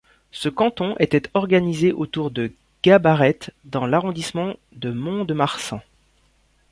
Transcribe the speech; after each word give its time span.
Ce 0.31 0.49
canton 0.49 0.95
était 0.97 1.29
organisé 1.35 1.91
autour 1.91 2.31
de 2.31 2.51
Gabarret 2.81 3.37
dans 3.65 3.85
l'arrondissement 3.85 4.55
de 4.71 4.89
Mont-de-Marsan. 4.89 5.79